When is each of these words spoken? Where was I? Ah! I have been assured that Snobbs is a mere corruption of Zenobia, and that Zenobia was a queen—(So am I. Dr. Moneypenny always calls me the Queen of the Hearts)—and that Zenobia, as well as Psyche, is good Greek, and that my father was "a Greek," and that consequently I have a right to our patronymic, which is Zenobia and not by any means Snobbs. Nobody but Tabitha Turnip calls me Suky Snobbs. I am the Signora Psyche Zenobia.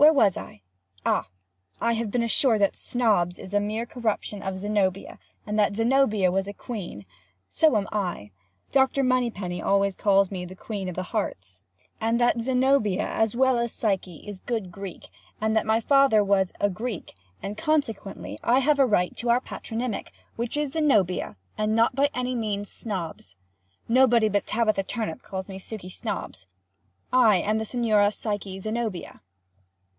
Where 0.00 0.14
was 0.14 0.34
I? 0.38 0.62
Ah! 1.04 1.26
I 1.78 1.92
have 1.92 2.10
been 2.10 2.22
assured 2.22 2.62
that 2.62 2.74
Snobbs 2.74 3.38
is 3.38 3.52
a 3.52 3.60
mere 3.60 3.84
corruption 3.84 4.42
of 4.42 4.56
Zenobia, 4.56 5.18
and 5.46 5.58
that 5.58 5.76
Zenobia 5.76 6.32
was 6.32 6.48
a 6.48 6.54
queen—(So 6.54 7.76
am 7.76 7.86
I. 7.92 8.30
Dr. 8.72 9.04
Moneypenny 9.04 9.60
always 9.60 9.96
calls 9.98 10.30
me 10.30 10.46
the 10.46 10.56
Queen 10.56 10.88
of 10.88 10.94
the 10.94 11.02
Hearts)—and 11.12 12.18
that 12.18 12.40
Zenobia, 12.40 13.06
as 13.08 13.36
well 13.36 13.58
as 13.58 13.72
Psyche, 13.72 14.24
is 14.26 14.40
good 14.40 14.72
Greek, 14.72 15.08
and 15.38 15.54
that 15.54 15.66
my 15.66 15.80
father 15.80 16.24
was 16.24 16.54
"a 16.62 16.70
Greek," 16.70 17.12
and 17.42 17.54
that 17.56 17.62
consequently 17.62 18.38
I 18.42 18.60
have 18.60 18.78
a 18.78 18.86
right 18.86 19.14
to 19.18 19.28
our 19.28 19.40
patronymic, 19.40 20.12
which 20.34 20.56
is 20.56 20.72
Zenobia 20.72 21.36
and 21.58 21.76
not 21.76 21.94
by 21.94 22.08
any 22.14 22.34
means 22.34 22.70
Snobbs. 22.70 23.36
Nobody 23.86 24.30
but 24.30 24.46
Tabitha 24.46 24.82
Turnip 24.84 25.20
calls 25.20 25.46
me 25.46 25.58
Suky 25.58 25.90
Snobbs. 25.92 26.46
I 27.12 27.36
am 27.36 27.58
the 27.58 27.66
Signora 27.66 28.10
Psyche 28.12 28.58
Zenobia. 28.58 29.20